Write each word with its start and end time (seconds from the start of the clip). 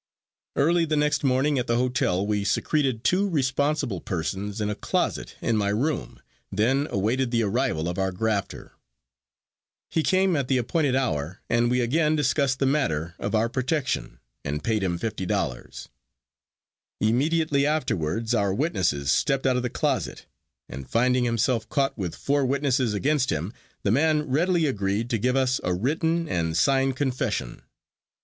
Early 0.55 0.85
the 0.85 0.97
next 0.97 1.23
morning 1.23 1.59
at 1.59 1.67
the 1.67 1.75
hotel 1.77 2.25
we 2.25 2.43
secreted 2.43 3.03
two 3.03 3.29
responsible 3.29 4.01
persons 4.01 4.59
in 4.59 4.67
a 4.67 4.73
closet 4.73 5.35
in 5.41 5.55
my 5.57 5.69
room, 5.69 6.19
then 6.51 6.87
awaited 6.89 7.29
the 7.29 7.43
arrival 7.43 7.87
of 7.87 7.99
our 7.99 8.11
grafter. 8.11 8.71
He 9.91 10.01
came 10.01 10.35
at 10.35 10.47
the 10.47 10.57
appointed 10.57 10.95
hour 10.95 11.41
and 11.51 11.69
we 11.69 11.81
again 11.81 12.15
discussed 12.15 12.57
the 12.57 12.65
matter 12.65 13.13
of 13.19 13.35
our 13.35 13.47
protection 13.47 14.17
and 14.43 14.63
paid 14.63 14.81
him 14.81 14.97
$50.00. 14.97 15.87
Immediately 16.99 17.67
afterwards 17.67 18.33
our 18.33 18.51
witnesses 18.55 19.11
stepped 19.11 19.45
out 19.45 19.55
of 19.57 19.61
the 19.61 19.69
closet, 19.69 20.25
and 20.67 20.89
finding 20.89 21.25
himself 21.25 21.69
caught 21.69 21.95
with 21.95 22.15
four 22.15 22.43
witnesses 22.43 22.95
against 22.95 23.29
him, 23.31 23.53
the 23.83 23.91
man 23.91 24.23
readily 24.27 24.65
agreed 24.65 25.11
to 25.11 25.19
give 25.19 25.35
us 25.35 25.61
a 25.63 25.75
written 25.75 26.27
and 26.27 26.57
signed 26.57 26.95
confession. 26.95 27.61